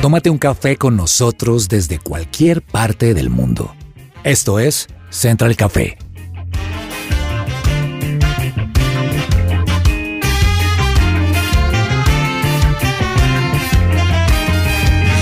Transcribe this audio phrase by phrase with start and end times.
[0.00, 3.74] Tómate un café con nosotros desde cualquier parte del mundo.
[4.24, 5.98] Esto es Central Café.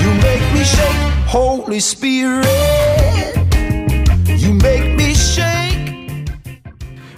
[0.01, 2.78] You make me shake, Holy Spirit.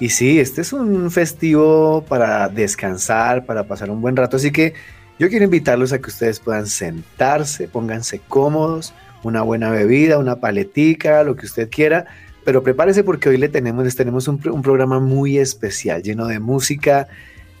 [0.00, 4.36] Y sí, este es un festivo para descansar, para pasar un buen rato.
[4.36, 4.74] Así que
[5.18, 11.22] yo quiero invitarlos a que ustedes puedan sentarse, pónganse cómodos, una buena bebida, una paletica,
[11.22, 12.06] lo que usted quiera.
[12.44, 16.40] Pero prepárese porque hoy le tenemos, les tenemos un, un programa muy especial, lleno de
[16.40, 17.08] música,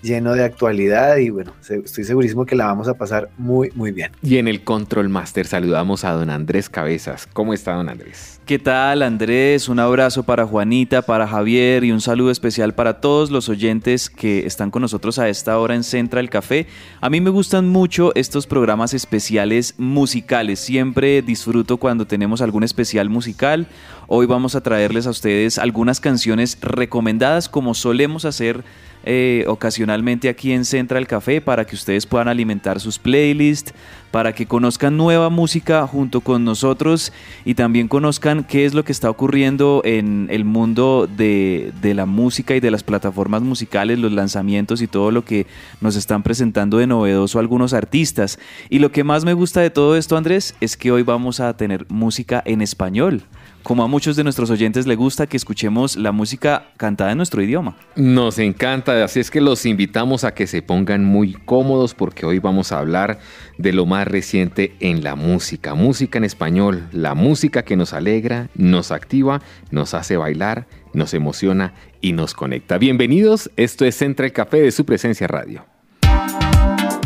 [0.04, 1.16] lleno de actualidad.
[1.16, 4.12] Y bueno, estoy segurísimo que la vamos a pasar muy, muy bien.
[4.22, 7.26] Y en el Control Master saludamos a don Andrés Cabezas.
[7.32, 8.40] ¿Cómo está don Andrés?
[8.46, 9.70] ¿Qué tal Andrés?
[9.70, 14.46] Un abrazo para Juanita, para Javier y un saludo especial para todos los oyentes que
[14.46, 16.66] están con nosotros a esta hora en Central Café.
[17.00, 20.60] A mí me gustan mucho estos programas especiales musicales.
[20.60, 23.66] Siempre disfruto cuando tenemos algún especial musical.
[24.06, 28.62] Hoy vamos a traerles a ustedes algunas canciones recomendadas como solemos hacer
[29.04, 33.74] eh, ocasionalmente aquí en Central Café para que ustedes puedan alimentar sus playlists,
[34.10, 37.12] para que conozcan nueva música junto con nosotros
[37.44, 42.06] y también conozcan qué es lo que está ocurriendo en el mundo de, de la
[42.06, 45.46] música y de las plataformas musicales, los lanzamientos y todo lo que
[45.80, 48.38] nos están presentando de novedoso algunos artistas.
[48.70, 51.56] Y lo que más me gusta de todo esto, Andrés, es que hoy vamos a
[51.56, 53.24] tener música en español.
[53.64, 57.40] Como a muchos de nuestros oyentes les gusta que escuchemos la música cantada en nuestro
[57.42, 57.78] idioma.
[57.96, 62.40] Nos encanta, así es que los invitamos a que se pongan muy cómodos porque hoy
[62.40, 63.20] vamos a hablar
[63.56, 68.50] de lo más reciente en la música, música en español, la música que nos alegra,
[68.54, 72.76] nos activa, nos hace bailar, nos emociona y nos conecta.
[72.76, 75.64] Bienvenidos, esto es Central Café de su presencia radio.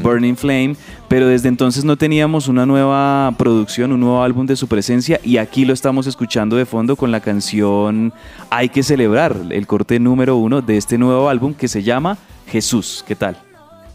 [0.02, 0.76] Burning Flame,
[1.08, 5.36] pero desde entonces no teníamos una nueva producción, un nuevo álbum de Su Presencia y
[5.36, 8.12] aquí lo estamos escuchando de fondo con la canción
[8.50, 12.16] Hay que celebrar, el corte número uno de este nuevo álbum que se llama
[12.46, 13.36] Jesús, ¿qué tal?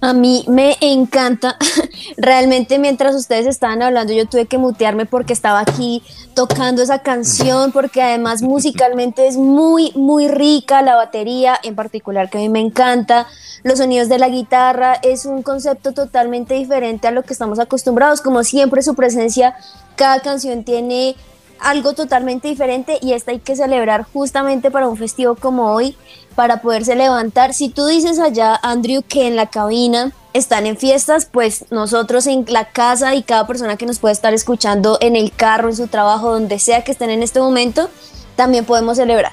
[0.01, 1.57] A mí me encanta.
[2.18, 6.01] Realmente mientras ustedes estaban hablando yo tuve que mutearme porque estaba aquí
[6.34, 12.38] tocando esa canción porque además musicalmente es muy muy rica la batería en particular que
[12.38, 13.28] a mí me encanta.
[13.63, 18.22] Los sonidos de la guitarra es un concepto totalmente diferente a lo que estamos acostumbrados.
[18.22, 19.56] Como siempre su presencia
[19.98, 21.18] cada canción tiene
[21.59, 25.95] algo totalmente diferente y esta hay que celebrar justamente para un festivo como hoy,
[26.35, 27.53] para poderse levantar.
[27.53, 32.45] Si tú dices allá, Andrew, que en la cabina están en fiestas, pues nosotros en
[32.47, 35.88] la casa y cada persona que nos puede estar escuchando en el carro, en su
[35.88, 37.89] trabajo, donde sea que estén en este momento,
[38.35, 39.31] también podemos celebrar.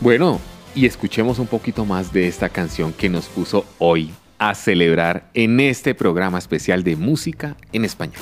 [0.00, 0.40] Bueno,
[0.74, 5.60] y escuchemos un poquito más de esta canción que nos puso hoy a celebrar en
[5.60, 8.20] este programa especial de música en español.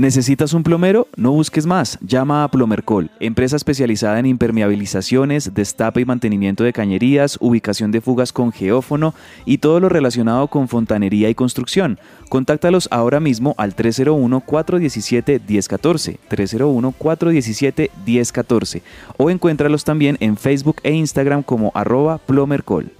[0.00, 1.08] ¿Necesitas un plomero?
[1.14, 1.98] No busques más.
[2.00, 8.32] Llama a Plomercol, empresa especializada en impermeabilizaciones, destape y mantenimiento de cañerías, ubicación de fugas
[8.32, 9.12] con geófono
[9.44, 11.98] y todo lo relacionado con fontanería y construcción.
[12.30, 18.80] Contáctalos ahora mismo al 301-417-1014, 301-417-1014
[19.18, 22.90] o encuéntralos también en Facebook e Instagram como arroba Plomercol.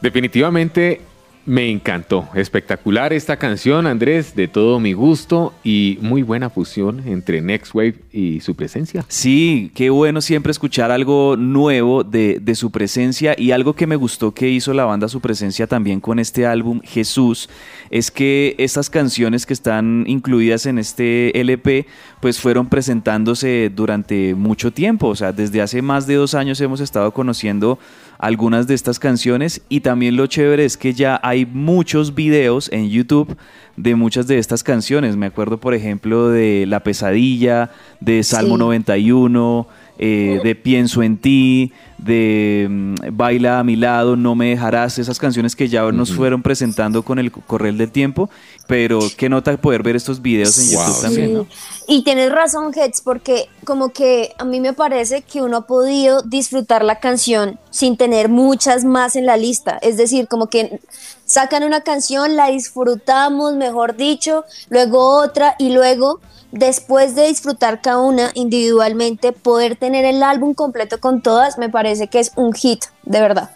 [0.00, 1.00] Definitivamente
[1.46, 7.40] me encantó, espectacular esta canción, Andrés, de todo mi gusto y muy buena fusión entre
[7.40, 9.04] Next Wave y su presencia.
[9.06, 13.36] Sí, qué bueno siempre escuchar algo nuevo de, de, su presencia.
[13.38, 16.80] Y algo que me gustó que hizo la banda su presencia también con este álbum
[16.82, 17.48] Jesús
[17.90, 21.86] es que estas canciones que están incluidas en este LP
[22.20, 26.80] pues fueron presentándose durante mucho tiempo, o sea, desde hace más de dos años hemos
[26.80, 27.78] estado conociendo
[28.18, 32.88] algunas de estas canciones y también lo chévere es que ya hay muchos videos en
[32.88, 33.36] YouTube
[33.76, 35.16] de muchas de estas canciones.
[35.16, 37.70] Me acuerdo, por ejemplo, de La Pesadilla,
[38.00, 39.66] de Salmo 91,
[39.98, 45.18] eh, de Pienso en ti, de mm, Baila a mi lado, No me dejarás, esas
[45.18, 48.28] canciones que ya nos fueron presentando con el correr del tiempo,
[48.66, 51.46] pero qué nota poder ver estos videos en YouTube también.
[51.88, 56.22] Y tienes razón, Heads, porque como que a mí me parece que uno ha podido
[56.22, 60.80] disfrutar la canción sin tener muchas más en la lista, es decir, como que
[61.26, 66.20] sacan una canción, la disfrutamos, mejor dicho, luego otra y luego
[66.52, 72.08] después de disfrutar cada una individualmente, poder tener el álbum completo con todas, me parece
[72.08, 73.50] que es un hit, de verdad.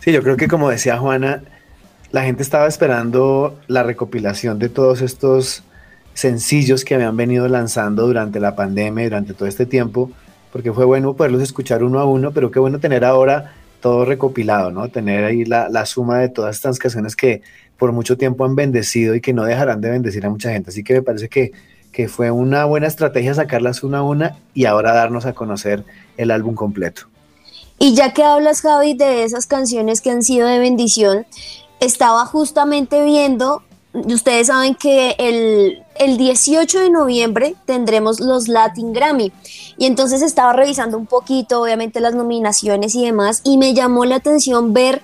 [0.00, 1.42] Sí, yo creo que como decía Juana,
[2.12, 5.62] la gente estaba esperando la recopilación de todos estos
[6.14, 10.10] sencillos que habían venido lanzando durante la pandemia, durante todo este tiempo,
[10.52, 14.70] porque fue bueno poderlos escuchar uno a uno, pero qué bueno tener ahora todo recopilado,
[14.70, 14.88] ¿no?
[14.88, 17.42] Tener ahí la, la suma de todas estas canciones que
[17.76, 20.70] por mucho tiempo han bendecido y que no dejarán de bendecir a mucha gente.
[20.70, 21.52] Así que me parece que,
[21.90, 25.84] que fue una buena estrategia sacarlas una a una y ahora darnos a conocer
[26.16, 27.02] el álbum completo.
[27.78, 31.26] Y ya que hablas, Javi, de esas canciones que han sido de bendición,
[31.80, 39.32] estaba justamente viendo, ustedes saben que el, el 18 de noviembre tendremos los Latin Grammy.
[39.76, 44.16] Y entonces estaba revisando un poquito, obviamente, las nominaciones y demás, y me llamó la
[44.16, 45.02] atención ver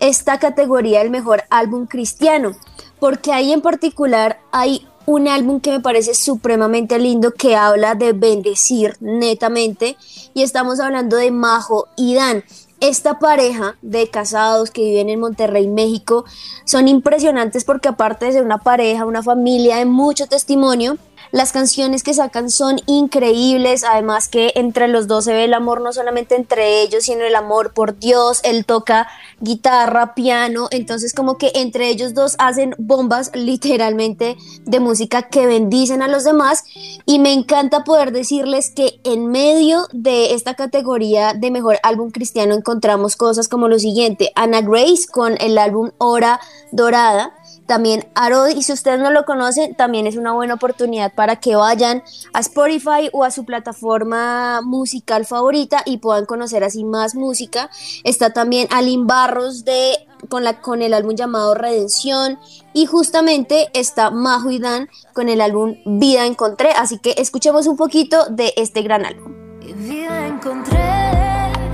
[0.00, 2.52] esta categoría del mejor álbum cristiano,
[2.98, 8.12] porque ahí en particular hay un álbum que me parece supremamente lindo que habla de
[8.12, 9.96] bendecir netamente
[10.32, 12.42] y estamos hablando de Majo y Dan.
[12.86, 16.26] Esta pareja de casados que viven en Monterrey, México,
[16.66, 20.98] son impresionantes porque aparte de ser una pareja, una familia de mucho testimonio,
[21.34, 25.80] las canciones que sacan son increíbles, además que entre los dos se ve el amor
[25.80, 28.40] no solamente entre ellos, sino el amor por Dios.
[28.44, 29.08] Él toca
[29.40, 36.02] guitarra, piano, entonces como que entre ellos dos hacen bombas literalmente de música que bendicen
[36.02, 36.62] a los demás
[37.04, 42.54] y me encanta poder decirles que en medio de esta categoría de mejor álbum cristiano
[42.54, 46.38] encontramos cosas como lo siguiente, Ana Grace con el álbum Hora
[46.70, 47.34] Dorada,
[47.66, 51.56] también Arod, y si ustedes no lo conocen, también es una buena oportunidad para que
[51.56, 52.02] vayan
[52.32, 57.70] a Spotify o a su plataforma musical favorita y puedan conocer así más música.
[58.04, 62.38] Está también Alin Barros de, con, la, con el álbum llamado Redención
[62.74, 66.70] y justamente está Majo y Dan con el álbum Vida Encontré.
[66.72, 69.32] Así que escuchemos un poquito de este gran álbum.
[69.76, 70.78] Vida encontré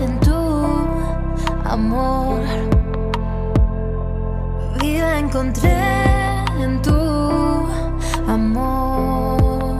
[0.00, 0.32] en tu
[1.64, 2.39] amor
[4.80, 5.76] vida encontré
[6.60, 7.66] en tu
[8.26, 9.78] amor.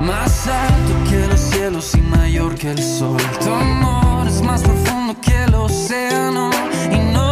[0.00, 3.20] Más alto que los cielos y mayor que el sol.
[3.42, 6.50] Tu amor es más profundo que el océano
[6.90, 7.27] y no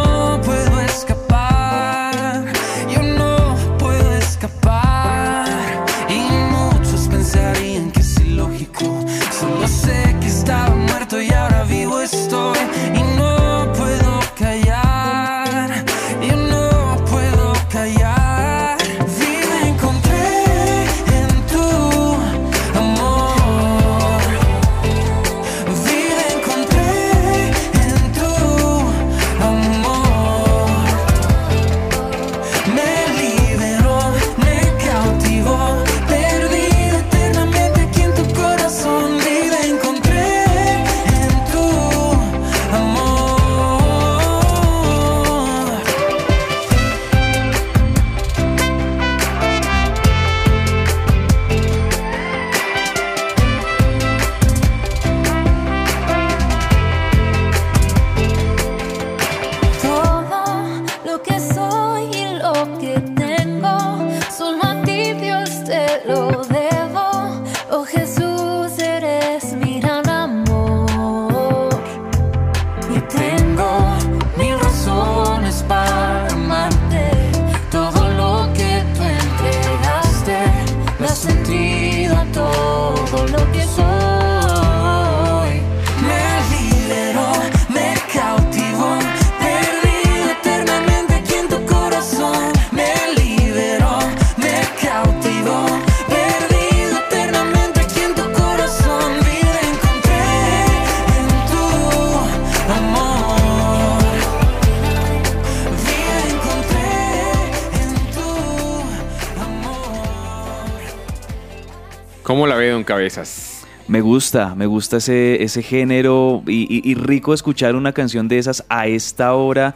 [112.37, 113.65] ¿Cómo la ve, don Cabezas?
[113.87, 118.85] Me gusta, me gusta ese, ese género y, rico escuchar una canción de esas a
[118.85, 119.73] esta hora.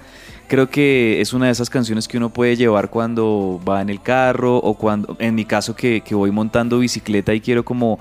[0.48, 4.00] Creo que es una de esas canciones que uno puede llevar cuando va en el
[4.00, 7.98] carro o cuando, en mi caso que, que voy montando bicicleta y quiero como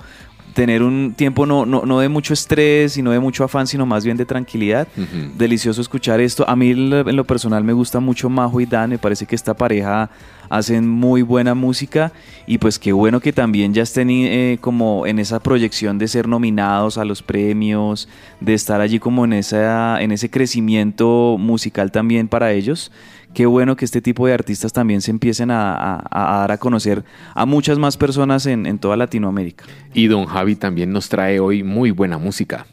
[0.53, 3.85] tener un tiempo no, no, no de mucho estrés y no de mucho afán, sino
[3.85, 4.87] más bien de tranquilidad.
[4.97, 5.31] Ujú.
[5.37, 6.47] Delicioso escuchar esto.
[6.49, 9.25] A mí en lo- en lo personal me gusta mucho Majo y Dan, me parece
[9.25, 10.09] que esta pareja
[10.49, 12.11] hacen muy buena música
[12.45, 16.27] y pues qué bueno que también ya estén eh, como en esa proyección de ser
[16.27, 18.09] nominados a los premios,
[18.41, 22.91] de estar allí como en, esa, en ese crecimiento musical también para ellos.
[23.33, 26.57] Qué bueno que este tipo de artistas también se empiecen a, a- a dar a
[26.57, 29.63] conocer a muchas más personas en, en toda Latinoamérica.
[29.93, 32.65] Y don Javi también nos trae hoy muy buena música.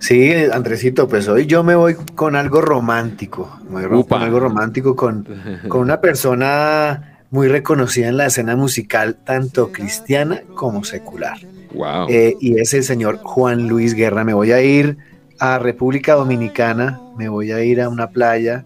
[0.00, 3.56] Sí, Andresito, pues hoy yo me voy con algo romántico.
[3.70, 5.26] Me voy con algo romántico con,
[5.68, 11.38] con una persona muy reconocida en la escena musical, tanto cristiana como secular.
[11.72, 12.06] Wow.
[12.08, 14.24] Eh, y es el señor Juan Luis Guerra.
[14.24, 14.98] Me voy a ir
[15.40, 18.64] a República Dominicana, me voy a ir a una playa,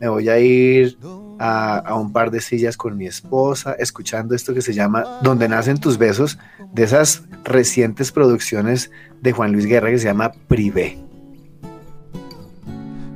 [0.00, 0.98] me voy a ir
[1.38, 5.78] a, un par de sillas con mi esposa, escuchando esto que se llama Donde nacen
[5.78, 6.38] tus besos,
[6.72, 8.90] de esas recientes producciones
[9.20, 10.98] de Juan Luis Guerra que se llama Privé.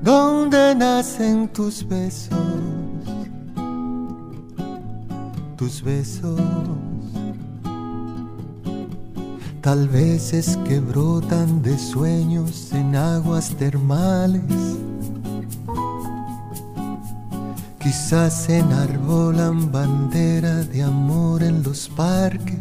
[0.03, 2.37] Donde nacen tus besos,
[5.57, 6.41] tus besos.
[9.63, 14.43] Tal vez es que brotan de sueños en aguas termales
[17.85, 22.57] Quizás enarbolan bandera de amor en los parques.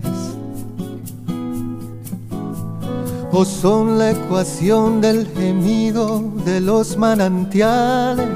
[3.32, 8.28] O son la ecuación del gemido de los manantiales.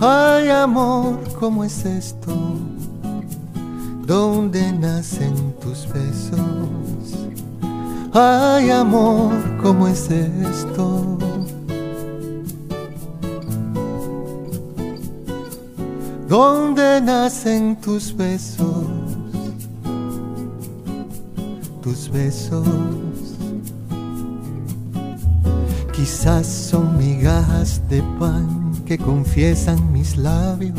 [0.00, 2.34] Ay amor, ¿cómo es esto?
[4.04, 7.30] ¿Dónde nacen tus besos?
[8.12, 9.30] Ay amor,
[9.62, 11.09] ¿cómo es esto?
[16.30, 18.86] ¿Dónde nacen tus besos?
[21.82, 22.68] Tus besos.
[25.92, 30.78] Quizás son migajas de pan que confiesan mis labios.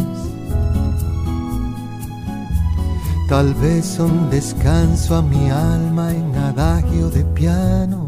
[3.28, 8.01] Tal vez son descanso a mi alma en adagio de piano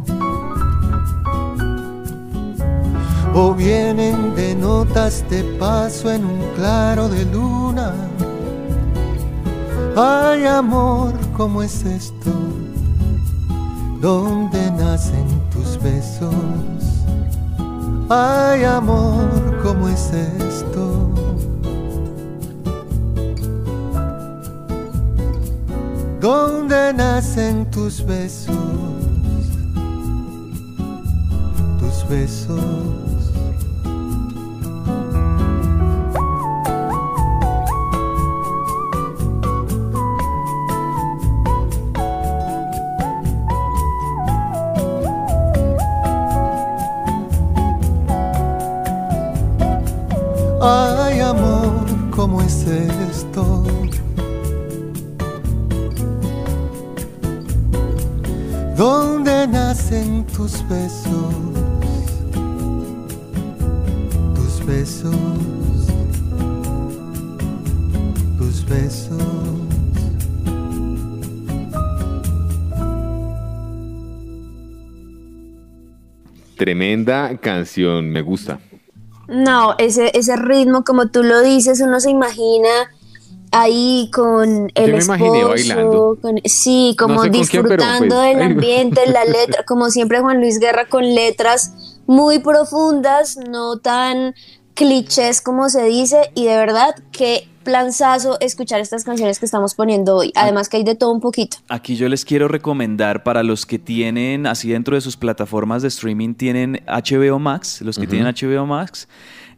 [3.34, 7.94] o vienen de notas de paso en un claro de luna.
[9.96, 12.32] Ay amor, ¿cómo es esto?
[14.02, 16.34] ¿Dónde nacen tus besos?
[18.10, 19.30] Ay amor,
[19.64, 21.10] ¿cómo es esto?
[26.20, 28.56] ¿Dónde nacen tus besos?
[31.80, 33.23] Tus besos.
[50.66, 53.66] Ay amor, ¿cómo es esto?
[58.78, 61.36] ¿Dónde nacen tus besos?
[64.36, 65.18] Tus besos.
[68.38, 69.22] Tus besos.
[76.56, 78.62] Tremenda canción, me gusta.
[79.34, 82.70] No, ese, ese ritmo, como tú lo dices, uno se imagina
[83.52, 86.18] ahí con el Yo me imaginé esposo, bailando.
[86.22, 89.90] con- sí, como No sé con quién, pero, disfrutando pues, del ambiente, la letra, como
[89.90, 91.74] siempre Juan Luis Guerra con letras
[92.08, 94.34] muy profundas, no tan
[94.74, 100.16] clichés como se dice, y de verdad que planzazo escuchar estas canciones que estamos poniendo
[100.18, 100.32] hoy.
[100.36, 101.58] Además que hay de todo un poquito.
[101.70, 105.88] Aquí yo les quiero recomendar para los que tienen, así dentro de sus plataformas de
[105.88, 109.08] streaming, tienen HBO Max, los que tienen HBO Max.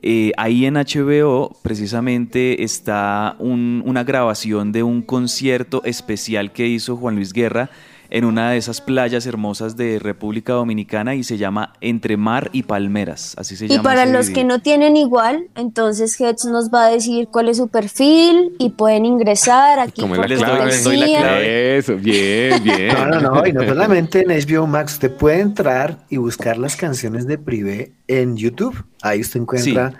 [0.07, 6.95] eh, ahí en HBO precisamente está un- una grabación de un concierto especial que hizo
[6.95, 7.71] Juan Luis Guerra
[8.09, 12.63] en una de esas playas hermosas de República Dominicana y se llama Entre Mar y
[12.63, 13.83] Palmeras, así se Y llama.
[13.83, 14.35] para ese los video.
[14.35, 18.69] que no tienen igual, entonces Heads nos va a decir cuál es su perfil y
[18.71, 21.77] pueden ingresar aquí Como les doy- la clave.
[21.77, 22.93] Eso, bien, bien.
[22.93, 26.75] No, no, no, y no solamente en HBO Max, usted puede entrar y buscar las
[26.75, 28.85] canciones de Privé en YouTube.
[29.01, 29.93] Ahí usted encuentra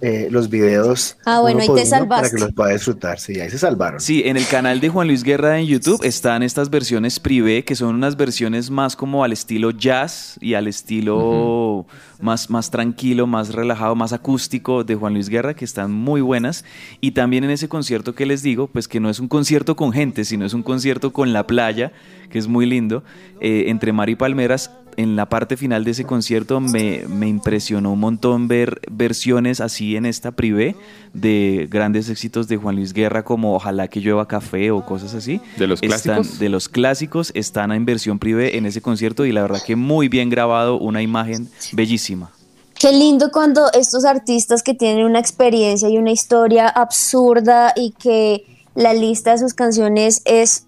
[0.00, 1.16] eh, los videos.
[1.26, 2.28] Ah, bueno, uno ahí por te uno salvaste.
[2.28, 4.00] Para que los pueda disfrutar, sí, ahí se salvaron.
[4.00, 7.74] Sí, en el canal de Juan Luis Guerra en YouTube están estas versiones privé, que
[7.74, 11.86] son unas versiones más como al estilo jazz y al estilo
[12.20, 16.64] más, más tranquilo, más relajado, más acústico de Juan Luis Guerra, que están muy buenas.
[17.00, 19.92] Y también en ese concierto que les digo, pues que no es un concierto con
[19.92, 21.92] gente, sino es un concierto con la playa,
[22.30, 23.02] que es muy lindo,
[23.40, 24.70] eh, entre Mar y Palmeras.
[24.96, 29.96] En la parte final de ese concierto me, me impresionó un montón ver versiones así
[29.96, 30.76] en esta privé
[31.14, 35.40] de grandes éxitos de Juan Luis Guerra como Ojalá que llueva café o cosas así.
[35.56, 36.38] ¿De los Están- clásicos?
[36.38, 40.08] de los clásicos están en versión privé en ese concierto y la verdad que muy
[40.08, 42.30] bien grabado, una imagen bellísima.
[42.78, 48.44] Qué lindo cuando estos artistas que tienen una experiencia y una historia absurda y que
[48.74, 50.66] la lista de sus canciones es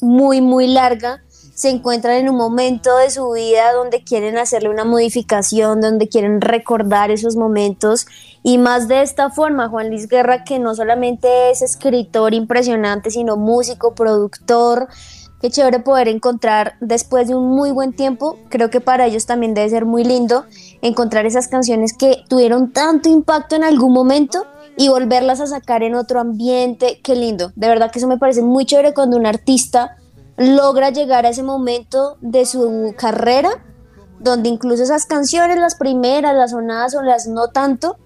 [0.00, 1.22] muy, muy larga,
[1.54, 6.40] se encuentran en un momento de su vida donde quieren hacerle una modificación, donde quieren
[6.40, 8.06] recordar esos momentos
[8.42, 13.36] y más de esta forma, Juan Luis Guerra, que no solamente es escritor impresionante, sino
[13.36, 14.88] músico, productor,
[15.44, 19.52] Qué chévere poder encontrar después de un muy buen tiempo, creo que para ellos también
[19.52, 20.46] debe ser muy lindo
[20.80, 24.46] encontrar esas canciones que tuvieron tanto impacto en algún momento
[24.78, 27.52] y volverlas a sacar en otro ambiente, qué lindo.
[27.56, 29.98] De verdad que eso me parece muy chévere cuando un artista
[30.36, 33.64] logra llegar a ese momento de su carrera
[34.24, 37.98] donde incluso esas canciones, las primeras, las sonadas o las no tanto,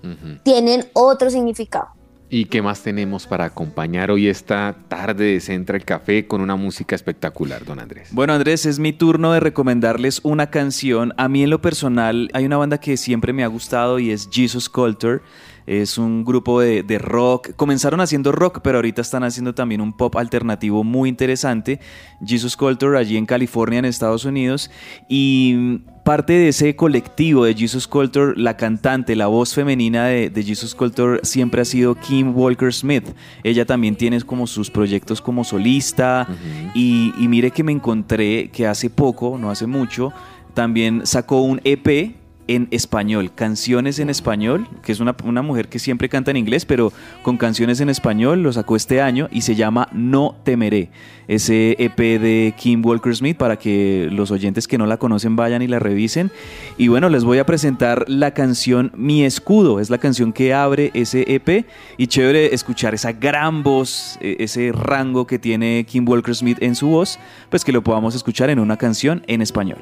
[0.42, 1.88] tienen otro significado.
[2.30, 6.94] ¿Y qué más tenemos para acompañar hoy esta tarde de Central Café con una música
[6.94, 8.10] espectacular, don Andrés?
[8.12, 11.14] Bueno, Andrés, es mi turno de recomendarles una canción.
[11.16, 14.28] A mí en lo personal hay una banda que siempre me ha gustado y es
[14.30, 15.20] Jesus Culture.
[15.68, 17.50] Es un grupo de, rock.
[17.54, 21.78] Comenzaron haciendo rock, pero ahorita están haciendo también un pop alternativo muy interesante.
[22.24, 24.70] Jesus Culture allí en California, en Estados Unidos.
[25.10, 30.74] Y parte de ese colectivo de Jesus Culture, la cantante, la voz femenina de, Jesus
[30.74, 33.04] Culture siempre ha sido Kim Walker Smith.
[33.44, 36.26] Ella también tiene como sus proyectos como solista.
[36.74, 40.14] y, y mire que me encontré que hace poco, no hace mucho,
[40.54, 42.16] también sacó un EP
[42.48, 46.92] en español, canciones en español, que es una, mujer que siempre canta en inglés, pero
[47.22, 50.90] con canciones en español, lo sacó este año y se llama No Temeré,
[51.28, 55.62] ese EP de Kim Walker Smith para que los oyentes que no la conocen vayan
[55.62, 56.30] y la revisen.
[56.78, 60.90] Y bueno, les voy a presentar la canción Mi Escudo, es la canción que abre
[60.94, 61.66] ese EP
[61.98, 66.74] y chévere escuchar esa gran voz, e, ese rango que tiene Kim Walker Smith en
[66.74, 67.18] su voz,
[67.50, 69.78] pues que lo podamos escuchar en una canción en español.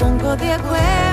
[0.00, 1.09] Pongo de acuerdo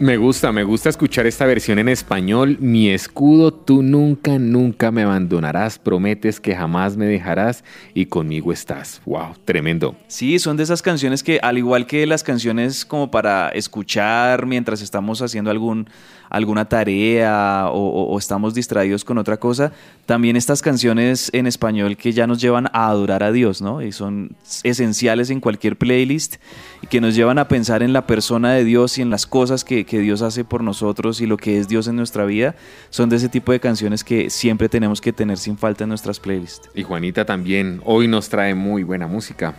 [0.00, 2.56] Me gusta, me gusta escuchar esta versión en español.
[2.60, 5.80] Mi escudo, tú nunca, nunca me abandonarás.
[5.80, 9.02] Prometes que jamás me dejarás y conmigo estás.
[9.06, 9.96] Wow, tremendo.
[10.06, 14.82] Sí, son de esas canciones que, al igual que las canciones como para escuchar mientras
[14.82, 15.88] estamos haciendo algún
[16.30, 19.72] alguna tarea o, estamos distraídos con otra cosa,
[20.06, 23.82] también estas canciones en español que ya nos llevan a adorar a Dios, ¿no?
[23.82, 26.36] Y son esenciales en cualquier playlist
[26.82, 29.64] y que nos llevan a pensar en la persona de Dios y en las cosas
[29.64, 32.54] que, que Dios hace por nosotros y lo que es Dios en nuestra vida,
[32.90, 36.20] son de ese tipo de canciones que siempre tenemos que tener sin falta en nuestras
[36.20, 36.70] playlists.
[36.74, 39.54] Y Juanita también hoy nos trae muy buena música.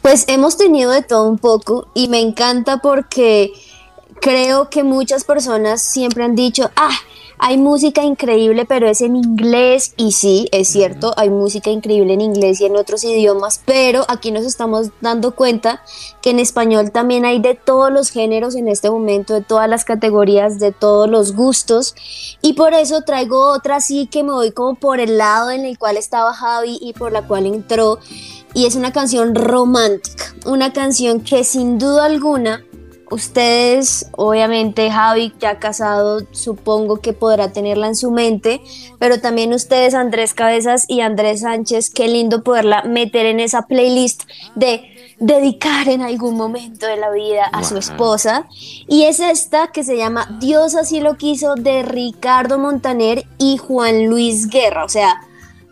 [0.00, 3.52] Pues hemos tenido de todo un poco y me encanta porque
[4.20, 6.96] creo que muchas personas siempre han dicho, ah,
[7.44, 9.94] hay música increíble, pero es en inglés.
[9.96, 14.30] Y sí, es cierto, hay música increíble en inglés y en otros idiomas, pero aquí
[14.30, 15.82] nos estamos dando cuenta
[16.20, 19.84] que en español también hay de todos los géneros en este momento, de todas las
[19.84, 21.96] categorías, de todos los gustos.
[22.42, 25.78] Y por eso traigo otra así que me voy como por el lado en el
[25.78, 27.98] cual estaba Javi y por la cual entró.
[28.54, 32.62] Y es una canción romántica, una canción que sin duda alguna
[33.12, 38.62] Ustedes, obviamente, Javi, ya casado, supongo que podrá tenerla en su mente,
[38.98, 44.22] pero también ustedes, Andrés Cabezas y Andrés Sánchez, qué lindo poderla meter en esa playlist
[44.54, 48.48] de dedicar en algún momento de la vida a su esposa.
[48.88, 54.06] Y es esta que se llama Dios así lo quiso de Ricardo Montaner y Juan
[54.06, 54.86] Luis Guerra.
[54.86, 55.20] O sea,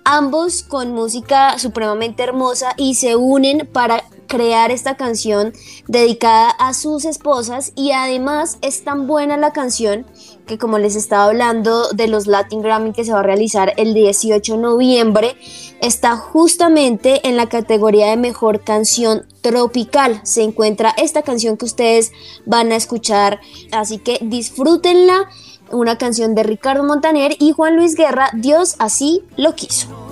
[0.04, 5.52] ambos con música supremamente hermosa y se unen para crear esta canción
[5.88, 10.06] dedicada a sus esposas y además es tan buena la canción
[10.46, 13.92] que como les estaba hablando de los Latin Grammy que se va a realizar el
[13.92, 15.36] 18 de noviembre,
[15.80, 20.20] está justamente en la categoría de mejor canción tropical.
[20.22, 22.12] Se encuentra esta canción que ustedes
[22.46, 23.40] van a escuchar,
[23.72, 25.28] así que disfrútenla.
[25.72, 30.09] Una canción de Ricardo Montaner y Juan Luis Guerra, Dios así lo quiso.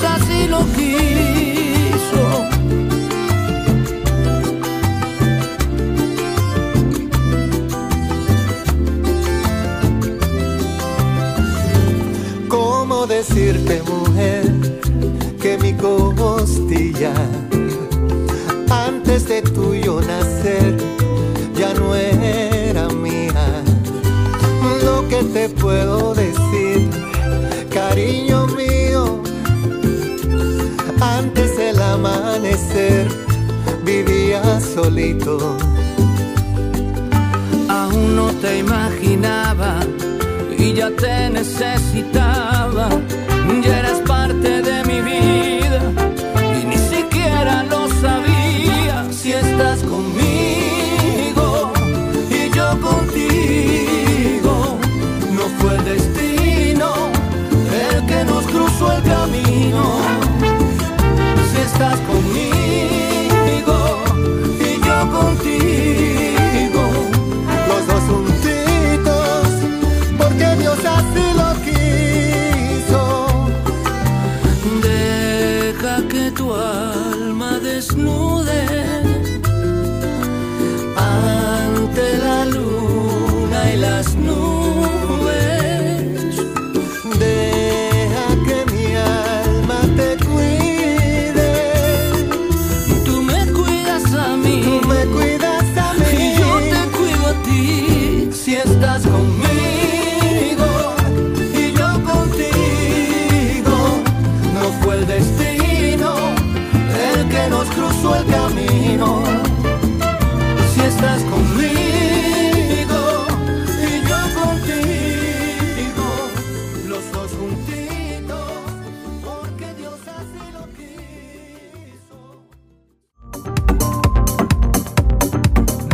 [0.00, 1.07] Dios así lo.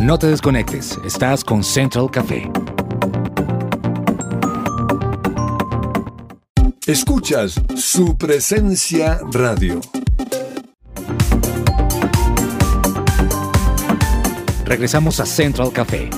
[0.05, 2.64] No te desconectes, estás con Central Café.
[6.87, 9.81] Escuchas su presencia radio.
[14.67, 16.11] Regresamos a Central Café.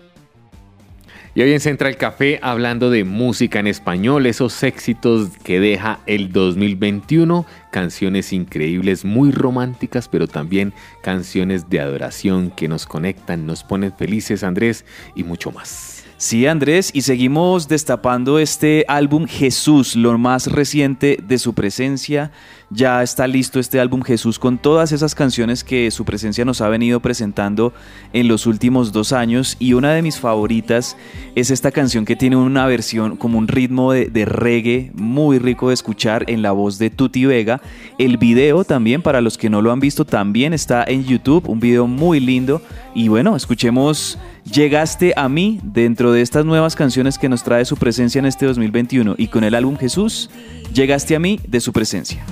[1.32, 6.32] Y hoy en Central Café hablando de música en español, esos éxitos que deja el
[6.32, 13.92] 2021, canciones increíbles, muy románticas, pero también canciones de adoración que nos conectan, nos ponen
[13.92, 16.09] felices, Andrés, y mucho más.
[16.20, 22.30] Sí, Andrés, y seguimos destapando este álbum Jesús, lo más reciente de su presencia.
[22.68, 26.68] Ya está listo este álbum Jesús con todas esas canciones que su presencia nos ha
[26.68, 27.72] venido presentando
[28.12, 29.56] en los últimos dos años.
[29.58, 30.94] Y una de mis favoritas
[31.36, 35.74] es esta canción que tiene una versión como un ritmo de, reggae muy rico de
[35.74, 37.62] escuchar en la voz de Tuti Vega.
[37.96, 41.60] El video también, para los que no lo han visto, también está en YouTube, un
[41.60, 42.60] video muy lindo.
[42.94, 47.76] Y bueno, escuchemos Llegaste a mí dentro de estas nuevas canciones que nos trae su
[47.76, 50.30] presencia en este 2021 y con el álbum Jesús,
[50.72, 52.24] Llegaste a mí de su presencia.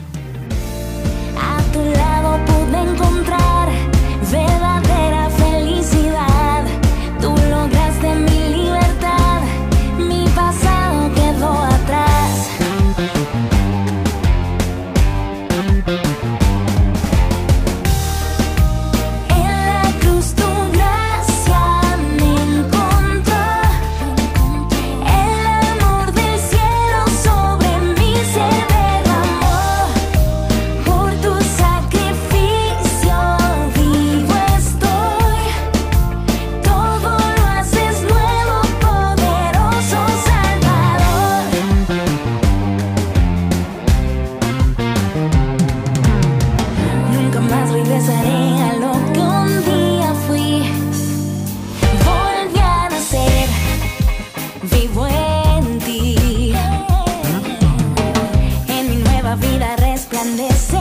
[60.37, 60.78] This.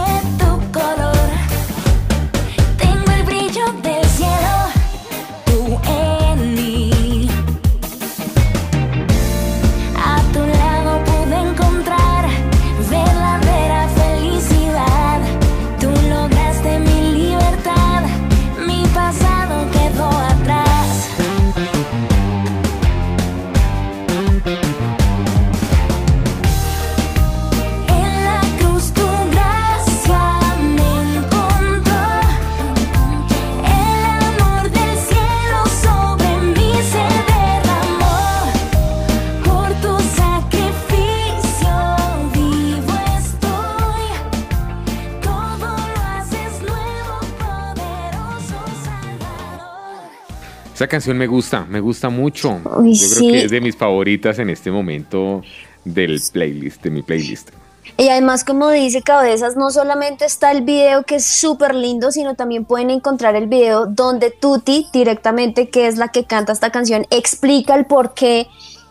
[50.88, 52.60] Canción me gusta, me gusta mucho.
[52.78, 55.42] Uy, Yo creo que es de mis favoritas en este momento
[55.84, 57.50] del playlist, de mi playlist.
[57.96, 62.36] Y además, como dice Cabezas, no solamente está el video que es súper lindo, sino
[62.36, 67.08] también pueden encontrar el video donde Tuti, directamente, que es la que canta esta canción,
[67.10, 68.48] explica el por qué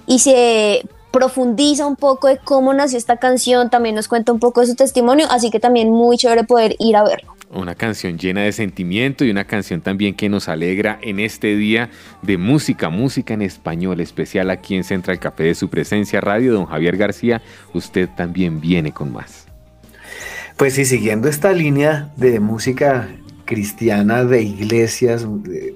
[0.06, 0.82] y se
[1.12, 4.74] profundiza un poco de cómo nació esta canción, también nos cuenta un poco de su
[4.74, 7.35] testimonio, así que también muy chévere poder ir a verlo.
[7.50, 11.90] Una canción llena de sentimiento y una canción también que nos alegra en este día
[12.22, 16.52] de música, música en español, especial aquí en Central Café de su presencia radio.
[16.52, 19.46] Don Javier García, usted también viene con más.
[20.56, 23.08] Pues sí, siguiendo esta línea de música
[23.44, 25.24] cristiana, de iglesias,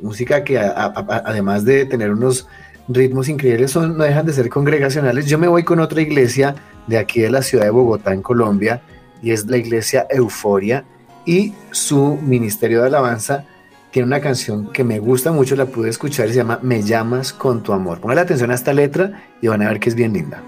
[0.03, 2.49] música que además de tener unos
[2.89, 5.27] ritmos increíbles, son, no dejan de ser congregacionales.
[5.27, 6.57] Yo me voy con otra iglesia
[6.89, 8.83] de aquí de la ciudad de Bogotá, en Colombia,
[9.23, 10.85] y es la iglesia Euforia,
[11.25, 13.45] y su ministerio de alabanza
[13.91, 17.33] tiene una canción que me gusta mucho, la pude escuchar, y se llama Me llamas
[17.33, 18.01] con tu amor.
[18.01, 20.43] Pongan atención a esta letra y van a ver que es bien linda.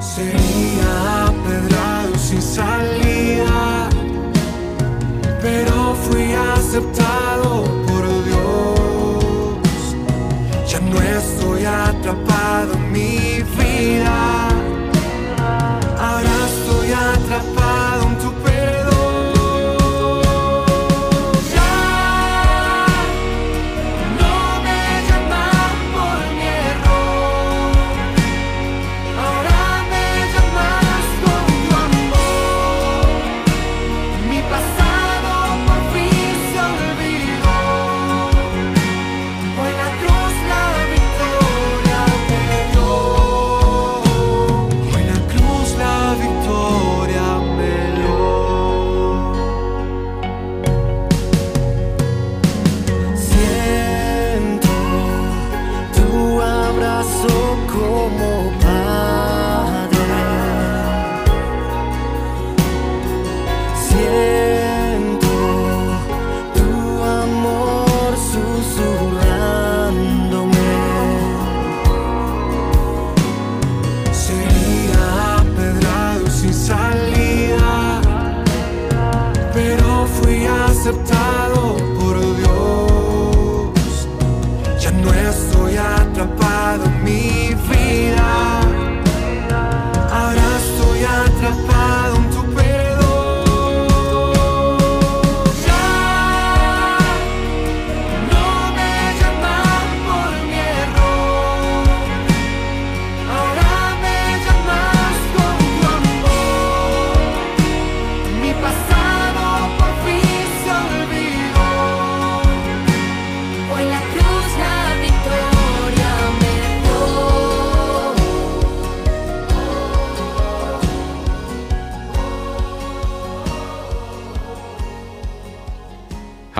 [0.00, 3.88] Sería apedrado sin salida,
[5.42, 9.96] pero fui aceptado por Dios.
[10.68, 14.35] Ya no estoy atrapado en mi vida,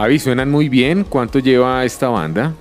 [0.07, 1.03] Javi, suenan muy bien.
[1.03, 2.55] ¿Cuánto lleva esta banda?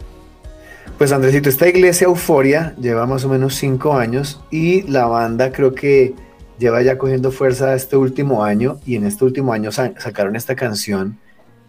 [0.97, 5.75] Pues Andresito, esta iglesia Euforia lleva más o menos cinco años y la banda creo
[5.75, 6.15] que
[6.57, 10.55] lleva ya cogiendo fuerza este último año y en este último año sa- sacaron esta
[10.55, 11.19] canción.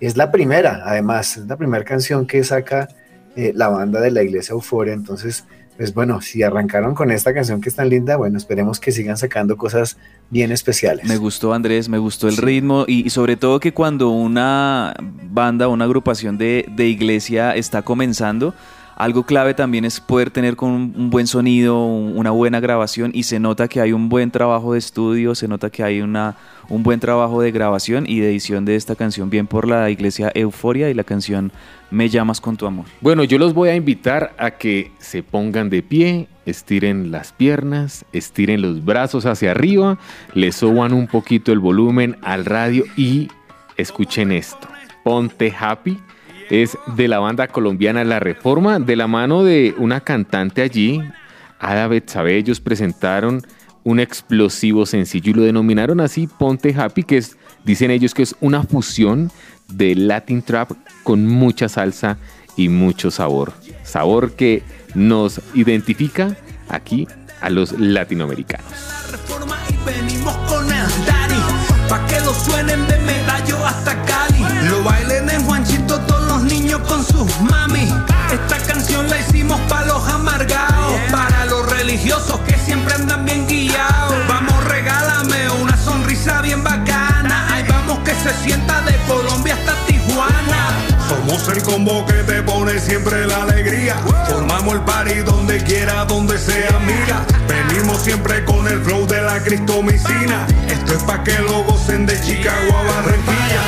[0.01, 2.89] Es la primera, además, es la primera canción que saca
[3.37, 4.95] eh, la banda de la iglesia Euforia.
[4.95, 5.45] Entonces,
[5.77, 9.17] pues bueno, si arrancaron con esta canción que es tan linda, bueno, esperemos que sigan
[9.17, 9.97] sacando cosas
[10.31, 11.07] bien especiales.
[11.07, 14.95] Me gustó Andrés, me gustó el ritmo y, y sobre todo que cuando una
[15.31, 18.55] banda, una agrupación de, de iglesia está comenzando,
[18.97, 23.25] algo clave también es poder tener con un, buen sonido, un- una buena grabación y
[23.25, 26.37] se nota que hay un buen trabajo de estudio, se nota que hay una,
[26.71, 30.33] un buen trabajo de grabación y de edición de esta canción, bien por la iglesia
[30.35, 31.53] Euforia y la canción
[31.91, 32.87] Me llamas con tu amor.
[33.01, 38.05] Bueno, yo los voy a invitar a que se pongan de pie, estiren las piernas,
[38.13, 39.99] estiren los brazos hacia arriba,
[40.35, 43.29] le suban un poquito el volumen al radio y
[43.77, 44.69] escuchen esto.
[45.05, 45.99] Ponte Happy
[46.51, 51.01] es de la banda colombiana La Reforma, de la mano de una cantante allí,
[51.59, 52.45] Ada Betsabe.
[52.63, 53.43] Presentaron
[53.85, 57.37] un explosivo sencillo y lo denominaron así Ponte Happy, que es,
[57.67, 59.31] dicen ellos que es una fusión
[59.69, 60.71] de Latin Trap
[61.03, 62.17] con mucha salsa
[62.57, 63.53] y mucho sabor.
[63.83, 64.63] Sabor que
[64.95, 66.37] nos identifica
[66.69, 67.07] aquí
[67.41, 68.67] a los latinoamericanos.
[74.71, 77.89] Lo bailen en Juanchito todos los niños con sus mami.
[78.33, 81.01] Esta canción la hicimos pa' los amargados.
[81.11, 82.56] Para los religiosos que
[91.37, 93.97] Somos el combo que te pone siempre la alegría.
[94.27, 97.27] Formamos el party donde quiera, donde sea, mira.
[97.47, 100.47] Venimos siempre con el flow de la cristomicina.
[100.67, 103.63] Esto es pa' que lo gocen de Chicago a Barranquilla.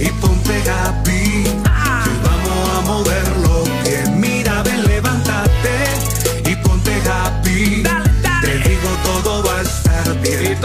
[0.00, 1.44] Y ponte happy.
[1.44, 4.18] Hoy vamos a moverlo bien.
[4.18, 7.82] Mira, ven, levántate y ponte happy.
[8.42, 10.58] Te digo, todo va a estar bien.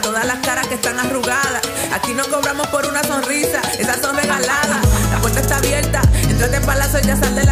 [0.00, 1.62] Todas las caras que están arrugadas.
[1.92, 4.78] Aquí no cobramos por una sonrisa, esas son regaladas.
[5.10, 7.49] La puerta está abierta, entrate en palazo y ya sal de la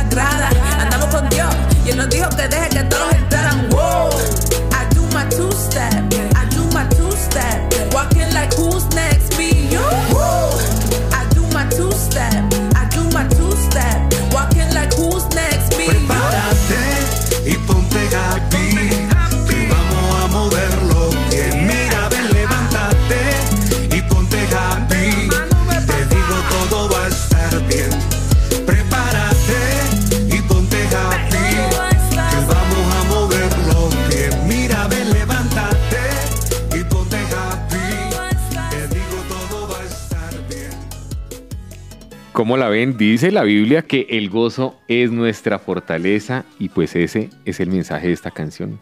[42.49, 42.97] ¿Cómo la ven?
[42.97, 48.07] Dice la Biblia que el gozo es nuestra fortaleza y pues ese es el mensaje
[48.07, 48.81] de esta canción.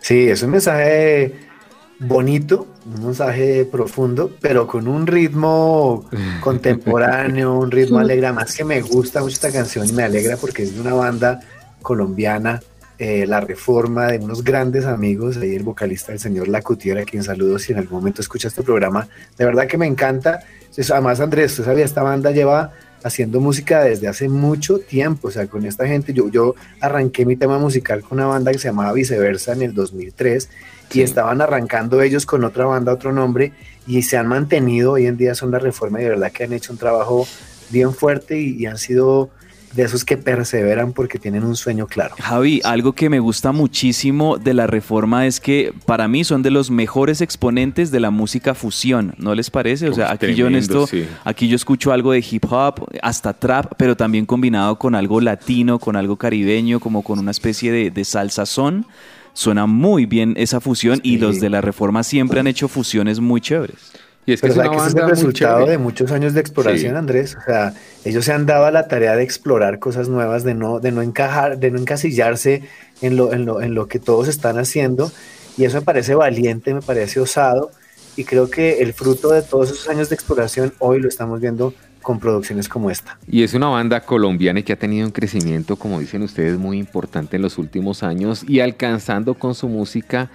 [0.00, 1.32] Sí, es un mensaje
[2.00, 8.32] bonito, un mensaje profundo, pero con un ritmo contemporáneo, un ritmo alegre.
[8.32, 11.38] Más que me gusta mucho esta canción y me alegra porque es de una banda
[11.82, 12.60] colombiana,
[12.98, 17.22] eh, La Reforma, de unos grandes amigos, ahí el vocalista el señor Lacutier, a quien
[17.22, 19.06] saludo si en algún momento escucha este programa.
[19.36, 20.40] De verdad que me encanta.
[20.90, 22.72] Además, Andrés, usted sabía, esta banda lleva
[23.02, 27.36] haciendo música desde hace mucho tiempo, o sea, con esta gente, yo, yo arranqué mi
[27.36, 30.48] tema musical con una banda que se llamaba Viceversa en el 2003
[30.92, 33.52] y estaban arrancando ellos con otra banda, otro nombre,
[33.86, 36.52] y se han mantenido, hoy en día son la reforma y de verdad que han
[36.52, 37.26] hecho un trabajo
[37.70, 39.30] bien fuerte y, y han sido
[39.72, 42.14] de esos que perseveran porque tienen un sueño claro.
[42.18, 46.50] Javi, algo que me gusta muchísimo de la reforma es que para mí son de
[46.50, 49.88] los mejores exponentes de la música fusión, ¿no les parece?
[49.88, 51.06] O sea, aquí yo en esto, sí.
[51.24, 55.78] aquí yo escucho algo de hip hop, hasta trap, pero también combinado con algo latino,
[55.78, 58.86] con algo caribeño, como con una especie de, de salsa son.
[59.32, 63.40] Suena muy bien esa fusión y los de la reforma siempre han hecho fusiones muy
[63.40, 63.92] chéveres.
[64.28, 66.98] Y es Pero sabe que ese es el resultado de muchos años de exploración, Sí.
[66.98, 67.34] Andrés.
[67.34, 67.72] O sea,
[68.04, 71.00] ellos se han dado a la tarea de explorar cosas nuevas, de no, de no
[71.00, 72.62] encajar, de no encasillarse
[73.00, 75.10] en lo, en lo, en lo que todos están haciendo.
[75.56, 77.70] Y eso me parece valiente, me parece osado.
[78.16, 81.72] Y creo que el fruto de todos esos años de exploración hoy lo estamos viendo
[82.02, 83.18] con producciones como esta.
[83.26, 87.36] Y es una banda colombiana que ha tenido un crecimiento, como dicen ustedes, muy importante
[87.36, 90.28] en los últimos años y alcanzando con su música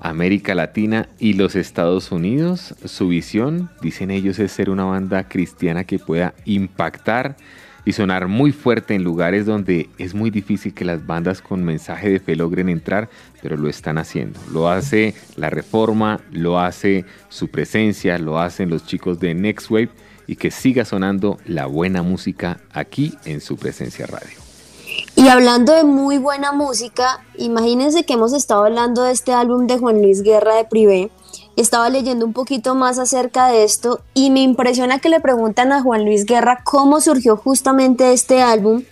[0.00, 2.74] América Latina y los Estados Unidos.
[2.84, 7.36] Su visión, dicen ellos, es ser una banda cristiana que pueda impactar
[7.84, 12.10] y sonar muy fuerte en lugares donde es muy difícil que las bandas con mensaje
[12.10, 13.08] de fe logren entrar,
[13.42, 14.40] pero lo están haciendo.
[14.52, 19.90] Lo hace la Reforma, lo hace su presencia, lo hacen los chicos de Next Wave
[20.26, 24.43] y que siga sonando la buena música aquí en su presencia radio.
[25.24, 29.78] Y hablando de muy buena música, imagínense que hemos estado hablando de este álbum de
[29.78, 31.10] Juan Luis Guerra de Privé.
[31.56, 35.80] Estaba leyendo un poquito más acerca de esto y me impresiona que le preguntan a
[35.80, 38.82] Juan Luis Guerra cómo surgió justamente este álbum,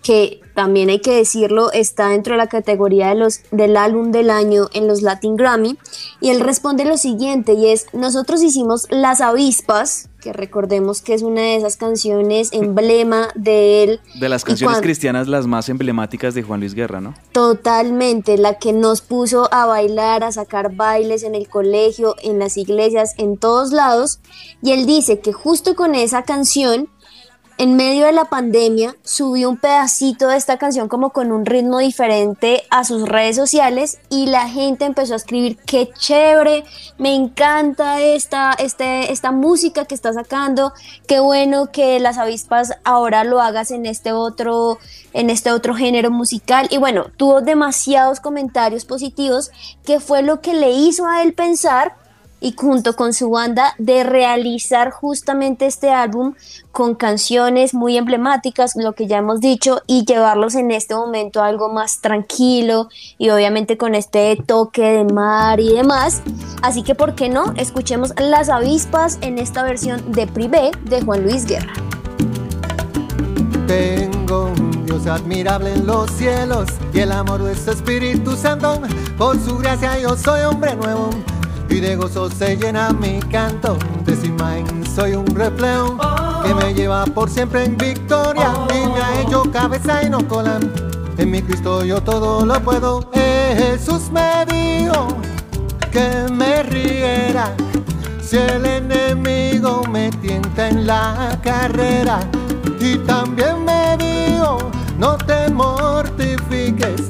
[0.00, 4.30] que también hay que decirlo, está dentro de la categoría de los, del álbum del
[4.30, 5.76] año en los Latin Grammy.
[6.20, 11.22] Y él responde lo siguiente, y es, nosotros hicimos Las Avispas, que recordemos que es
[11.22, 14.00] una de esas canciones emblema de él.
[14.18, 17.14] De las canciones cristianas las más emblemáticas de Juan Luis Guerra, ¿no?
[17.32, 22.56] Totalmente, la que nos puso a bailar, a sacar bailes en el colegio, en las
[22.56, 24.20] iglesias, en todos lados.
[24.62, 26.88] Y él dice que justo con esa canción,
[27.60, 31.78] en medio de la pandemia, subió un pedacito de esta canción como con un ritmo
[31.78, 36.64] diferente a sus redes sociales y la gente empezó a escribir, qué chévere,
[36.96, 40.72] me encanta esta, este, esta música que está sacando,
[41.06, 44.78] qué bueno que las avispas ahora lo hagas en este otro,
[45.12, 46.66] en este otro género musical.
[46.70, 49.50] Y bueno, tuvo demasiados comentarios positivos
[49.84, 51.99] que fue lo que le hizo a él pensar
[52.40, 56.34] y junto con su banda de realizar justamente este álbum
[56.72, 61.46] con canciones muy emblemáticas, lo que ya hemos dicho, y llevarlos en este momento a
[61.46, 62.88] algo más tranquilo
[63.18, 66.22] y obviamente con este toque de mar y demás.
[66.62, 67.52] Así que, ¿por qué no?
[67.56, 71.72] Escuchemos Las avispas en esta versión de Privé de Juan Luis Guerra.
[73.66, 78.80] Tengo un Dios admirable en los cielos y el amor de su Espíritu Santo.
[79.16, 81.10] Por su gracia yo soy hombre nuevo
[81.70, 83.76] y de gozo se llena mi canto.
[84.04, 85.96] De Simain soy un reflejo
[86.42, 90.58] que me lleva por siempre en victoria y me ha hecho cabeza y no cola.
[91.16, 93.10] En mi Cristo yo todo lo puedo.
[93.14, 95.08] Eh, Jesús me dijo
[95.92, 97.54] que me riera
[98.22, 102.20] si el enemigo me tienta en la carrera.
[102.80, 104.58] Y también me dijo,
[104.98, 107.08] no te mortifiques,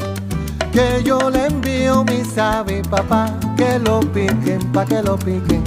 [0.81, 5.63] que yo le envío mi sabi papá, que lo piquen, pa' que lo piquen.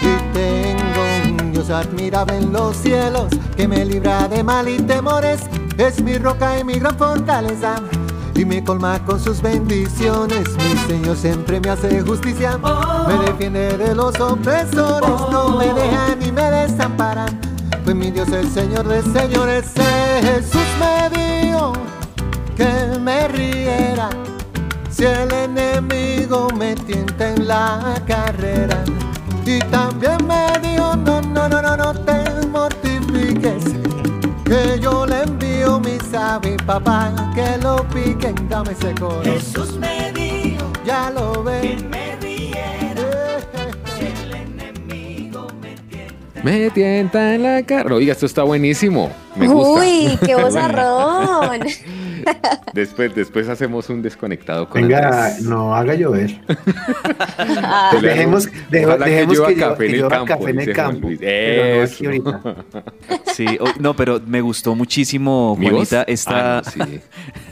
[0.00, 5.40] Y tengo un Dios admirable en los cielos, que me libra de mal y temores,
[5.78, 7.82] es mi roca y mi gran fortaleza
[8.34, 10.44] y me colma con sus bendiciones.
[10.56, 12.58] Mi Señor siempre me hace justicia,
[13.06, 17.40] me defiende de los opresores, no me deja me desamparan.
[17.84, 19.64] Pues mi Dios el Señor de señores,
[20.20, 21.72] Jesús me dijo
[22.56, 24.08] que me riera
[24.90, 28.84] si el enemigo me tienta en la carrera.
[29.44, 33.64] Y también me dijo, no, no, no, no, no te mortifiques
[34.44, 40.12] que yo le envío mi sabi papá que lo piquen dame ese coro Jesús me
[40.12, 41.78] dijo ya lo ve
[46.42, 47.94] Me tienta en la cara.
[47.94, 49.10] Oiga, esto está buenísimo.
[49.36, 49.80] Me gusta.
[49.84, 51.60] Uy, qué vozarrón.
[52.72, 55.42] Después, después hacemos un desconectado con Venga, Andrés.
[55.42, 56.40] no haga llover.
[57.64, 60.50] Ah, Dejemos, dejo- Ojalá que dejemos llueva que, llueva- café que en el campo, café
[60.50, 61.06] en el dice Juan campo.
[61.08, 61.18] Luis.
[61.20, 62.56] pero no.
[63.34, 65.56] Sí, o- no, pero me gustó muchísimo.
[65.60, 66.58] Juanita, esta...
[66.58, 67.00] Ah, no, sí.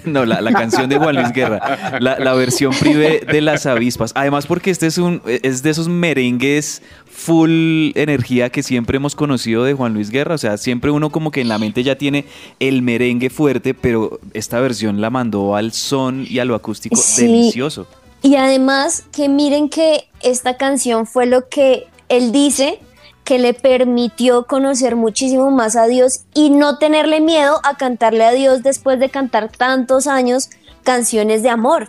[0.04, 4.12] No, la, la canción de Juan Luis Guerra, la, la versión privé de las avispas.
[4.14, 6.80] Además, porque este es un es de esos merengues
[7.20, 10.34] full energía que siempre hemos conocido de Juan Luis Guerra.
[10.34, 12.24] O sea, siempre uno como que en la mente ya tiene
[12.60, 17.26] el merengue fuerte, pero esta versión la mandó al son y a lo acústico Sí.
[17.26, 17.86] delicioso.
[18.22, 22.78] Y además que miren que esta canción fue lo que él dice
[23.24, 28.32] que le permitió conocer muchísimo más a Dios y no tenerle miedo a cantarle a
[28.32, 30.48] Dios después de cantar tantos años
[30.84, 31.88] canciones de amor.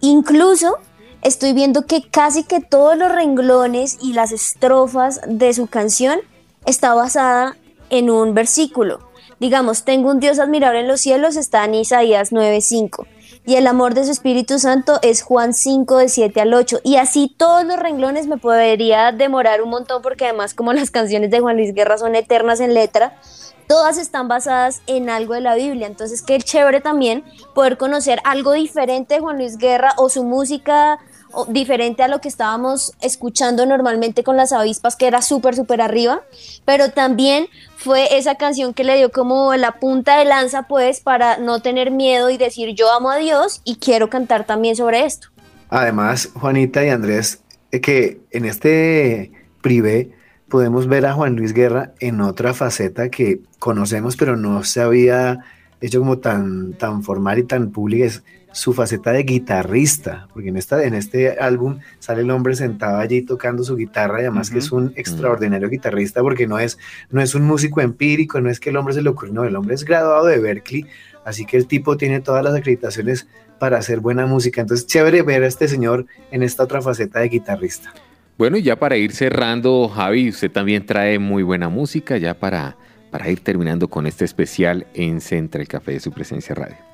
[0.00, 0.78] Incluso
[1.22, 6.20] estoy viendo que casi que todos los renglones y las estrofas de su canción
[6.66, 7.56] está basada
[7.90, 9.00] en un versículo.
[9.38, 13.06] Digamos, tengo un Dios admirable en los cielos, está en Isaías 9:5.
[13.44, 16.80] Y el amor de su Espíritu Santo es Juan 5 de 7 al 8.
[16.84, 21.32] Y así todos los renglones me podría demorar un montón porque además como las canciones
[21.32, 23.18] de Juan Luis Guerra son eternas en letra,
[23.66, 25.88] todas están basadas en algo de la Biblia.
[25.88, 31.00] Entonces qué chévere también poder conocer algo diferente de Juan Luis Guerra o su música
[31.48, 36.22] diferente a lo que estábamos escuchando normalmente con las avispas, que era súper, súper arriba,
[36.64, 41.38] pero también fue esa canción que le dio como la punta de lanza, pues, para
[41.38, 45.28] no tener miedo y decir yo amo a Dios y quiero cantar también sobre esto.
[45.68, 50.10] Además, Juanita y Andrés, eh, que en este privé
[50.48, 55.38] podemos ver a Juan Luis Guerra en otra faceta que conocemos, pero no se había
[55.80, 58.06] hecho como tan, tan formal y tan pública,
[58.52, 63.22] su faceta de guitarrista, porque en, esta, en este álbum sale el hombre sentado allí
[63.22, 66.78] tocando su guitarra y además que es un extraordinario guitarrista porque no es,
[67.10, 69.56] no es un músico empírico, no es que el hombre se le ocurrió, no, el
[69.56, 70.86] hombre es graduado de Berkeley,
[71.24, 73.26] así que el tipo tiene todas las acreditaciones
[73.58, 77.28] para hacer buena música, entonces chévere ver a este señor en esta otra faceta de
[77.28, 77.92] guitarrista.
[78.36, 82.76] Bueno, y ya para ir cerrando, Javi, usted también trae muy buena música, ya para,
[83.10, 86.91] para ir terminando con este especial en Central Café de su presencia radio.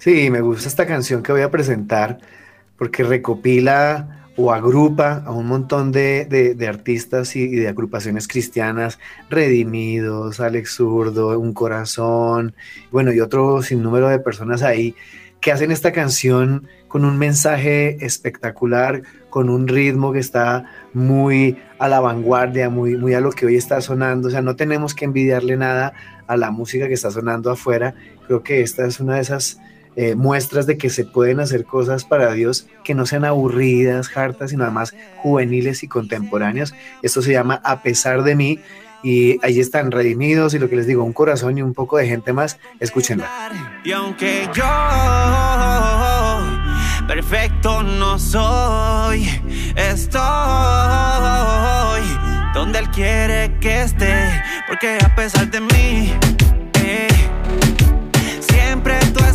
[0.00, 2.20] Sí, me gusta esta canción que voy a presentar
[2.78, 8.98] porque recopila o agrupa a un montón de, de- artistas y, y de agrupaciones cristianas,
[9.28, 12.54] Redimidos, Alex Zurdo, Un Corazón,
[12.90, 14.94] bueno, y otro sinnúmero de personas ahí
[15.42, 21.88] que hacen esta canción con un mensaje espectacular, con un ritmo que está muy a
[21.88, 24.28] la vanguardia, muy, muy a lo que hoy está sonando.
[24.28, 25.92] O sea, no tenemos que envidiarle nada
[26.26, 27.94] a la música que está sonando afuera.
[28.26, 29.60] Creo que esta es una de esas
[29.96, 34.50] eh, muestras de que se pueden hacer cosas para Dios que no sean aburridas, hartas,
[34.50, 36.74] sino además juveniles y contemporáneas.
[37.02, 38.60] Esto se llama A pesar de mí
[39.02, 42.06] Y ahí están redimidos y lo que les digo, un corazón y un poco de
[42.06, 42.58] gente más.
[42.80, 43.28] Escúchenla.
[43.82, 44.64] Y aunque yo
[47.08, 49.26] perfecto no soy,
[49.74, 50.20] estoy
[52.54, 56.12] donde Él quiere que esté, porque a pesar de mí,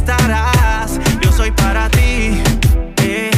[0.06, 2.40] estarás, yo soy para ti.
[3.02, 3.32] eh,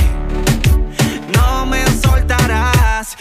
[1.34, 3.16] no me soltarás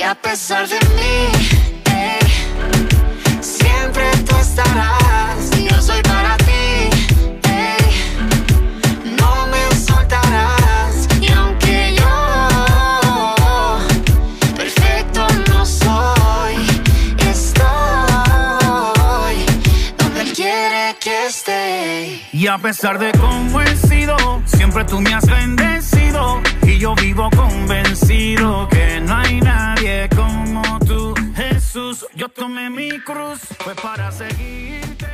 [0.00, 1.28] Y a pesar de mí,
[1.92, 2.18] eh,
[3.42, 5.50] siempre tú estarás.
[5.62, 6.88] Yo soy para ti,
[7.44, 7.76] eh,
[9.18, 11.06] no me soltarás.
[11.20, 13.34] Y aunque yo
[14.56, 16.54] perfecto no soy,
[17.30, 18.56] estoy
[19.98, 22.22] donde él quiere que esté.
[22.32, 27.28] y a pesar de cómo he sido siempre tú me has bendecido y yo vivo
[27.36, 28.69] convencido
[32.68, 35.06] mi cruz fue para seguirte.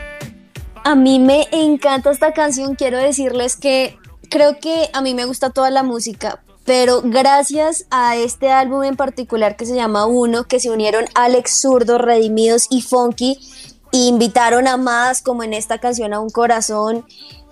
[0.84, 3.98] A mí me encanta esta canción, quiero decirles que
[4.30, 8.96] creo que a mí me gusta toda la música, pero gracias a este álbum en
[8.96, 13.38] particular que se llama Uno, que se unieron Alex Zurdo, Redimidos y Funky,
[13.92, 17.04] e invitaron a más, como en esta canción, a Un Corazón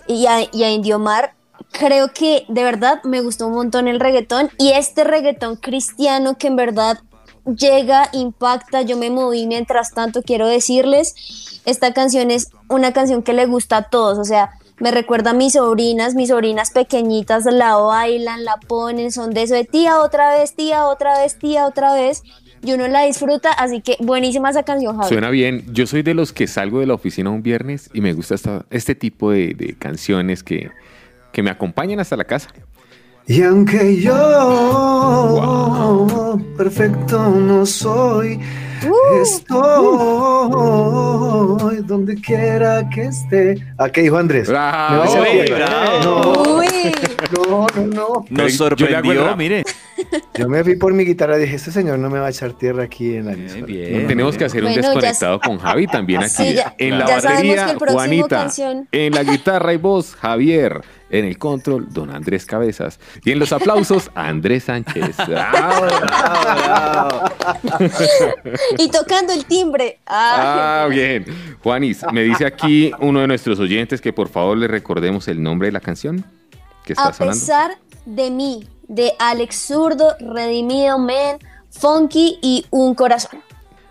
[0.08, 1.34] y a, y a Indiomar,
[1.72, 6.46] creo que de verdad me gustó un montón el reggaetón y este reggaetón cristiano que
[6.46, 6.98] en verdad
[7.46, 13.32] llega, impacta, yo me moví mientras tanto, quiero decirles, esta canción es una canción que
[13.32, 17.76] le gusta a todos, o sea, me recuerda a mis sobrinas, mis sobrinas pequeñitas la
[17.76, 21.94] bailan, la ponen, son de eso de tía otra vez, tía otra vez, tía otra
[21.94, 22.22] vez,
[22.62, 25.08] y uno la disfruta, así que buenísima esa canción, Javi.
[25.10, 25.64] Suena bien.
[25.72, 28.64] Yo soy de los que salgo de la oficina un viernes y me gusta esta-
[28.70, 30.70] este tipo de, de canciones que,
[31.30, 32.48] que me acompañan hasta la casa.
[33.26, 34.14] Y aunque yo
[36.58, 38.38] perfecto no soy,
[39.22, 39.70] estoy
[41.84, 43.56] donde quiera que esté.
[43.78, 44.46] ¿A qué dijo Andrés?
[44.48, 46.56] Bravo, ¿Me vas a Uy, bravo.
[46.58, 46.66] Uy,
[47.34, 48.24] No, no, no.
[48.28, 49.64] Pero Nos sorprendió, mire.
[50.36, 52.52] Yo me vi por mi guitarra y dije, este señor no me va a echar
[52.54, 53.66] tierra aquí en la emisora".
[53.66, 54.06] bien.
[54.08, 56.30] Tenemos que hacer un Bueno, ya desconectado con Javi también aquí.
[56.34, 58.28] Sí, ya- en la batería, Juanita.
[58.40, 60.80] canción- En la guitarra y voz, Javier.
[61.10, 62.98] En el control, don Andrés Cabezas.
[63.24, 65.16] Y en los aplausos, Andrés Sánchez.
[65.28, 67.20] ¡Bravo, bravo, bravo!
[68.78, 69.98] y tocando el timbre.
[70.06, 70.84] Ah.
[70.84, 71.24] Ah, bien.
[71.62, 75.68] Juanis, me dice aquí uno de nuestros oyentes que por favor le recordemos el nombre
[75.68, 76.24] de la canción
[76.84, 77.38] que está A sonando.
[77.38, 77.70] pesar
[78.04, 81.38] de mí, de Alex Zurdo, Redimido Men,
[81.70, 83.40] Funky y Un Corazón.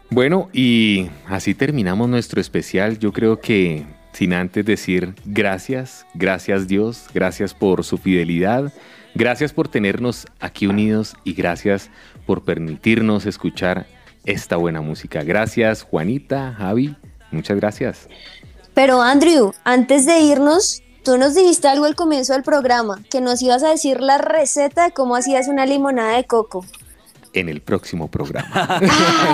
[0.09, 2.99] Bueno, y así terminamos nuestro especial.
[2.99, 8.71] Yo creo que sin antes decir gracias, gracias Dios, gracias por su fidelidad,
[9.15, 11.89] gracias por tenernos aquí unidos y gracias
[12.25, 13.87] por permitirnos escuchar
[14.23, 15.23] esta buena música.
[15.23, 16.95] Gracias Juanita, Javi,
[17.31, 18.07] muchas gracias.
[18.73, 23.41] Pero Andrew, antes de irnos, tú nos dijiste algo al comienzo del programa, que nos
[23.41, 26.65] ibas a decir la receta de cómo hacías una limonada de coco.
[27.33, 28.79] En el próximo programa.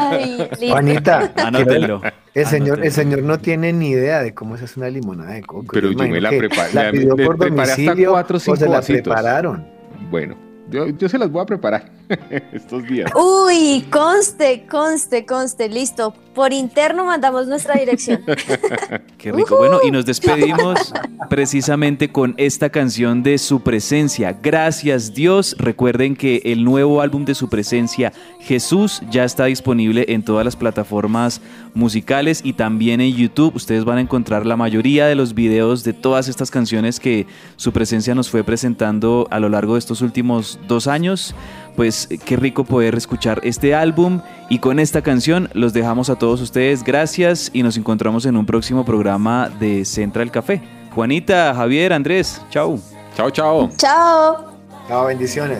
[0.10, 0.50] Ay.
[0.70, 2.02] Juanita, Anótenlo.
[2.34, 5.42] el señor, el señor no tiene ni idea de cómo se hace una limonada de
[5.44, 5.68] coco.
[5.74, 8.56] Pero yo me la preparé- La pidió por preparé hasta domicilio cuatro o o cinco
[8.58, 9.02] se la vasitos.
[9.04, 9.68] prepararon.
[10.10, 10.38] Bueno,
[10.70, 11.92] yo, yo se las voy a preparar
[12.52, 13.12] estos días.
[13.16, 16.14] Uy, conste, conste, conste, listo.
[16.34, 18.22] Por interno mandamos nuestra dirección.
[19.18, 19.58] Qué rico.
[19.58, 20.94] Bueno, y nos despedimos
[21.30, 24.38] precisamente con esta canción de Su Presencia.
[24.42, 25.56] Gracias Dios.
[25.58, 30.56] Recuerden que el nuevo álbum de Su Presencia, Jesús, ya está disponible en todas las
[30.56, 31.42] plataformas
[31.74, 33.56] musicales y también en YouTube.
[33.56, 37.72] Ustedes van a encontrar la mayoría de los videos de todas estas canciones que Su
[37.72, 41.36] Presencia nos fue presentando a lo largo de estos últimos dos años.
[41.76, 46.42] Pues qué rico poder escuchar este álbum y con esta canción los dejamos a todos
[46.42, 46.84] ustedes.
[46.84, 50.62] Gracias y nos encontramos en un próximo programa de Central Café.
[50.94, 52.80] Juanita, Javier, Andrés, chao.
[53.16, 53.70] Chao, chao.
[53.78, 54.46] Chao.
[54.88, 55.60] Chao, bendiciones.